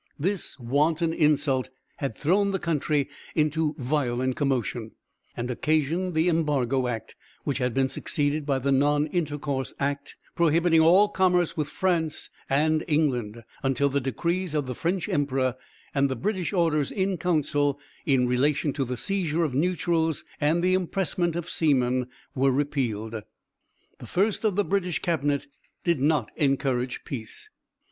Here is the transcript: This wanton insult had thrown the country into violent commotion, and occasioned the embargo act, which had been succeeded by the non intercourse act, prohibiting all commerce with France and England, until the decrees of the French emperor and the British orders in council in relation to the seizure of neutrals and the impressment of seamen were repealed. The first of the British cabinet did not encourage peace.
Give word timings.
This 0.17 0.57
wanton 0.57 1.13
insult 1.13 1.69
had 1.97 2.17
thrown 2.17 2.49
the 2.49 2.57
country 2.57 3.07
into 3.35 3.75
violent 3.77 4.35
commotion, 4.35 4.93
and 5.37 5.51
occasioned 5.51 6.15
the 6.15 6.27
embargo 6.27 6.87
act, 6.87 7.15
which 7.43 7.59
had 7.59 7.75
been 7.75 7.87
succeeded 7.87 8.43
by 8.43 8.57
the 8.57 8.71
non 8.71 9.05
intercourse 9.05 9.75
act, 9.79 10.15
prohibiting 10.35 10.79
all 10.81 11.07
commerce 11.07 11.55
with 11.55 11.67
France 11.69 12.31
and 12.49 12.83
England, 12.87 13.43
until 13.61 13.89
the 13.89 14.01
decrees 14.01 14.55
of 14.55 14.65
the 14.65 14.73
French 14.73 15.07
emperor 15.07 15.55
and 15.93 16.09
the 16.09 16.15
British 16.15 16.51
orders 16.51 16.91
in 16.91 17.15
council 17.17 17.79
in 18.03 18.27
relation 18.27 18.73
to 18.73 18.83
the 18.83 18.97
seizure 18.97 19.43
of 19.43 19.53
neutrals 19.53 20.25
and 20.39 20.63
the 20.63 20.73
impressment 20.73 21.35
of 21.35 21.47
seamen 21.47 22.07
were 22.33 22.49
repealed. 22.51 23.21
The 23.99 24.07
first 24.07 24.43
of 24.45 24.55
the 24.55 24.65
British 24.65 24.97
cabinet 24.97 25.45
did 25.83 25.99
not 25.99 26.31
encourage 26.37 27.03
peace. 27.03 27.51